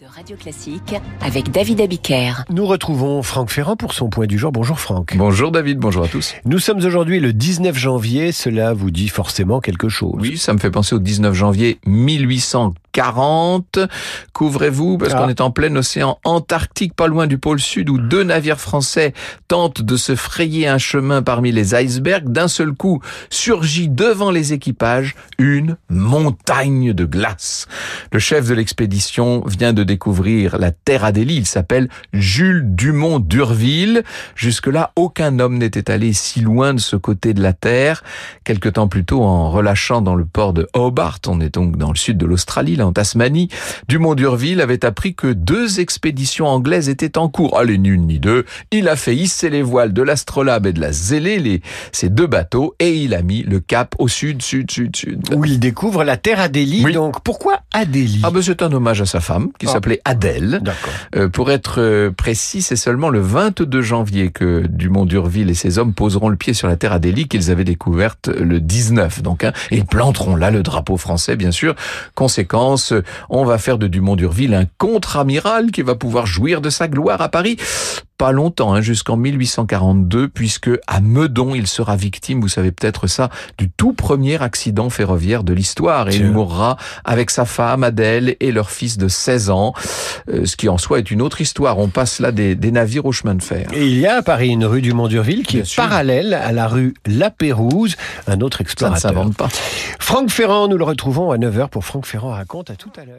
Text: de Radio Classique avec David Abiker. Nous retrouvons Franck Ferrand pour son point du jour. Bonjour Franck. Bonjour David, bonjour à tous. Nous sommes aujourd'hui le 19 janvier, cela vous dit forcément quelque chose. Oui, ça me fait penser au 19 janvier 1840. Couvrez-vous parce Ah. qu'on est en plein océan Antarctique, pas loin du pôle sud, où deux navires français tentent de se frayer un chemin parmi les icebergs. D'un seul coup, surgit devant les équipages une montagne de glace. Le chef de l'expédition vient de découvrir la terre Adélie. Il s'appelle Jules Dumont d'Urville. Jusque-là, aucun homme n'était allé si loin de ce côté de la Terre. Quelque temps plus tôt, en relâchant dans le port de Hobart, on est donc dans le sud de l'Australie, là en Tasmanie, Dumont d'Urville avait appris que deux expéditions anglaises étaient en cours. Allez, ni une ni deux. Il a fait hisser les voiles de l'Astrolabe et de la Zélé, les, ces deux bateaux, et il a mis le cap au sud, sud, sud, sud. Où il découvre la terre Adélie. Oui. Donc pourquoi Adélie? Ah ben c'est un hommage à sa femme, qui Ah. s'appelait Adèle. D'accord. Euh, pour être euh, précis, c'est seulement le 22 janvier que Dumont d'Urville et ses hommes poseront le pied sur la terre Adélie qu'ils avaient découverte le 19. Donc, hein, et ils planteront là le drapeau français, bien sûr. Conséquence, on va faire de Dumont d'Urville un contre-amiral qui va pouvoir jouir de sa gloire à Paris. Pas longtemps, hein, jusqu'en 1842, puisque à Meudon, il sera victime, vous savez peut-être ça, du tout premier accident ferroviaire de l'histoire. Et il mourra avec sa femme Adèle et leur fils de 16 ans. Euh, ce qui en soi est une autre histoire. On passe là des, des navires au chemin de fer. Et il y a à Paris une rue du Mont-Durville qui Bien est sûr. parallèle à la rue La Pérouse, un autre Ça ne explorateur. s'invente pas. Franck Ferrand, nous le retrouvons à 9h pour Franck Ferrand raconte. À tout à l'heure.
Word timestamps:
de 0.00 0.06
Radio 0.06 0.36
Classique 0.36 0.94
avec 1.22 1.50
David 1.52 1.80
Abiker. 1.80 2.44
Nous 2.50 2.66
retrouvons 2.66 3.22
Franck 3.22 3.50
Ferrand 3.50 3.76
pour 3.76 3.94
son 3.94 4.10
point 4.10 4.26
du 4.26 4.36
jour. 4.36 4.52
Bonjour 4.52 4.78
Franck. 4.78 5.16
Bonjour 5.16 5.50
David, 5.50 5.78
bonjour 5.78 6.04
à 6.04 6.08
tous. 6.08 6.34
Nous 6.44 6.58
sommes 6.58 6.78
aujourd'hui 6.78 7.18
le 7.18 7.32
19 7.32 7.76
janvier, 7.76 8.32
cela 8.32 8.74
vous 8.74 8.90
dit 8.90 9.08
forcément 9.08 9.60
quelque 9.60 9.88
chose. 9.88 10.16
Oui, 10.18 10.36
ça 10.36 10.52
me 10.52 10.58
fait 10.58 10.70
penser 10.70 10.94
au 10.94 10.98
19 10.98 11.32
janvier 11.32 11.78
1840. 12.96 13.78
Couvrez-vous 14.32 14.98
parce 14.98 15.14
Ah. 15.14 15.18
qu'on 15.18 15.28
est 15.28 15.40
en 15.40 15.50
plein 15.50 15.74
océan 15.76 16.18
Antarctique, 16.24 16.94
pas 16.94 17.06
loin 17.06 17.26
du 17.26 17.38
pôle 17.38 17.60
sud, 17.60 17.90
où 17.90 17.98
deux 17.98 18.22
navires 18.22 18.60
français 18.60 19.12
tentent 19.48 19.82
de 19.82 19.96
se 19.96 20.14
frayer 20.14 20.66
un 20.68 20.78
chemin 20.78 21.22
parmi 21.22 21.52
les 21.52 21.74
icebergs. 21.74 22.28
D'un 22.30 22.48
seul 22.48 22.72
coup, 22.72 23.00
surgit 23.30 23.88
devant 23.88 24.30
les 24.30 24.52
équipages 24.52 25.14
une 25.38 25.76
montagne 25.88 26.92
de 26.92 27.04
glace. 27.04 27.66
Le 28.12 28.18
chef 28.18 28.48
de 28.48 28.54
l'expédition 28.54 29.42
vient 29.46 29.72
de 29.72 29.84
découvrir 29.84 30.58
la 30.58 30.70
terre 30.72 31.04
Adélie. 31.04 31.36
Il 31.36 31.46
s'appelle 31.46 31.88
Jules 32.12 32.62
Dumont 32.74 33.18
d'Urville. 33.18 34.02
Jusque-là, 34.34 34.92
aucun 34.96 35.38
homme 35.38 35.58
n'était 35.58 35.90
allé 35.90 36.12
si 36.12 36.40
loin 36.40 36.74
de 36.74 36.80
ce 36.80 36.96
côté 36.96 37.34
de 37.34 37.42
la 37.42 37.52
Terre. 37.52 38.02
Quelque 38.44 38.68
temps 38.68 38.88
plus 38.88 39.04
tôt, 39.04 39.22
en 39.22 39.50
relâchant 39.50 40.00
dans 40.02 40.14
le 40.14 40.24
port 40.24 40.52
de 40.52 40.68
Hobart, 40.74 41.18
on 41.26 41.40
est 41.40 41.54
donc 41.54 41.76
dans 41.76 41.90
le 41.90 41.96
sud 41.96 42.18
de 42.18 42.26
l'Australie, 42.26 42.76
là 42.76 42.85
en 42.86 42.92
Tasmanie, 42.92 43.48
Dumont 43.88 44.14
d'Urville 44.14 44.60
avait 44.60 44.84
appris 44.84 45.14
que 45.14 45.28
deux 45.32 45.80
expéditions 45.80 46.46
anglaises 46.46 46.88
étaient 46.88 47.18
en 47.18 47.28
cours. 47.28 47.58
Allez, 47.58 47.78
ni 47.78 47.88
une 47.88 48.06
ni 48.06 48.18
deux. 48.18 48.44
Il 48.70 48.88
a 48.88 48.96
fait 48.96 49.14
hisser 49.16 49.50
les 49.50 49.62
voiles 49.62 49.92
de 49.92 50.02
l'Astrolabe 50.02 50.66
et 50.66 50.72
de 50.72 50.80
la 50.80 50.92
Zélé, 50.92 51.38
les, 51.38 51.60
ces 51.92 52.08
deux 52.08 52.26
bateaux, 52.26 52.74
et 52.78 52.94
il 52.94 53.14
a 53.14 53.22
mis 53.22 53.42
le 53.42 53.60
cap 53.60 53.94
au 53.98 54.08
sud, 54.08 54.42
sud, 54.42 54.70
sud, 54.70 54.94
sud. 54.96 55.34
Où 55.34 55.44
il 55.44 55.58
découvre 55.58 56.04
la 56.04 56.16
terre 56.16 56.40
Adélie. 56.40 56.82
Oui. 56.84 56.92
Donc 56.92 57.22
pourquoi 57.22 57.60
Adélie? 57.72 58.20
Ah 58.22 58.30
ben 58.30 58.42
c'est 58.42 58.62
un 58.62 58.72
hommage 58.72 59.00
à 59.00 59.06
sa 59.06 59.20
femme, 59.20 59.48
qui 59.58 59.66
Ah. 59.68 59.72
s'appelait 59.72 60.00
Adèle. 60.04 60.60
D'accord. 60.62 60.92
Euh, 61.16 61.28
pour 61.28 61.50
être 61.50 61.80
euh, 61.80 62.10
précis, 62.10 62.62
c'est 62.62 62.76
seulement 62.76 63.08
le 63.10 63.20
22 63.20 63.82
janvier 63.82 64.30
que 64.30 64.66
Dumont 64.68 65.04
d'Urville 65.06 65.50
et 65.50 65.54
ses 65.54 65.78
hommes 65.78 65.94
poseront 65.94 66.28
le 66.28 66.36
pied 66.36 66.54
sur 66.54 66.68
la 66.68 66.76
terre 66.76 66.92
Adélie 66.92 67.28
qu'ils 67.28 67.50
avaient 67.50 67.64
découverte 67.64 68.28
le 68.28 68.60
19. 68.60 69.22
Donc, 69.22 69.44
hein, 69.44 69.52
et 69.70 69.76
ils 69.78 69.84
planteront 69.86 70.36
là 70.36 70.50
le 70.50 70.62
drapeau 70.62 70.96
français, 70.96 71.36
bien 71.36 71.50
sûr. 71.50 71.74
Conséquence, 72.14 72.75
on 73.30 73.44
va 73.44 73.58
faire 73.58 73.78
de 73.78 73.86
Dumont 73.86 74.16
d'Urville 74.16 74.54
un 74.54 74.66
contre-amiral 74.78 75.70
qui 75.70 75.82
va 75.82 75.94
pouvoir 75.94 76.26
jouir 76.26 76.60
de 76.60 76.70
sa 76.70 76.88
gloire 76.88 77.20
à 77.20 77.28
Paris. 77.28 77.56
Pas 78.18 78.32
longtemps, 78.32 78.72
hein, 78.74 78.80
jusqu'en 78.80 79.16
1842, 79.16 80.28
puisque 80.28 80.70
à 80.86 81.00
Meudon, 81.00 81.54
il 81.54 81.66
sera 81.66 81.96
victime, 81.96 82.40
vous 82.40 82.48
savez 82.48 82.72
peut-être 82.72 83.06
ça, 83.06 83.28
du 83.58 83.70
tout 83.70 83.92
premier 83.92 84.42
accident 84.42 84.88
ferroviaire 84.90 85.44
de 85.44 85.52
l'histoire. 85.52 86.08
Et 86.08 86.16
il 86.16 86.30
mourra 86.30 86.76
avec 87.04 87.30
sa 87.30 87.44
femme 87.44 87.84
Adèle 87.84 88.36
et 88.40 88.52
leur 88.52 88.70
fils 88.70 88.96
de 88.98 89.08
16 89.08 89.50
ans. 89.50 89.74
Euh, 90.30 90.46
ce 90.46 90.56
qui 90.56 90.68
en 90.68 90.78
soi 90.78 90.98
est 90.98 91.10
une 91.10 91.20
autre 91.22 91.40
histoire. 91.40 91.78
On 91.78 91.88
passe 91.88 92.20
là 92.20 92.32
des, 92.32 92.54
des 92.54 92.70
navires 92.70 93.04
au 93.06 93.12
chemin 93.12 93.34
de 93.34 93.42
fer. 93.42 93.68
Et 93.74 93.86
il 93.86 93.98
y 93.98 94.06
a 94.06 94.16
à 94.16 94.22
Paris 94.22 94.48
une 94.48 94.64
rue 94.64 94.82
du 94.82 94.92
Mont-Durville 94.92 95.44
qui 95.46 95.56
Bien 95.56 95.62
est 95.62 95.66
sûr. 95.66 95.82
parallèle 95.82 96.32
à 96.34 96.52
la 96.52 96.68
rue 96.68 96.94
La 97.06 97.30
Pérouse, 97.30 97.96
un 98.26 98.40
autre 98.40 98.56
Ça 98.58 98.62
ne 98.62 98.66
explorateur. 98.66 99.00
s'invente 99.00 99.36
pas. 99.36 99.48
Franck 99.98 100.30
Ferrand, 100.30 100.68
nous 100.68 100.78
le 100.78 100.84
retrouvons 100.84 101.30
à 101.32 101.36
9h 101.36 101.68
pour 101.68 101.84
Franck 101.84 102.06
Ferrand 102.06 102.30
raconte. 102.30 102.70
À 102.70 102.76
tout 102.76 102.90
à 102.96 103.04
l'heure. 103.04 103.16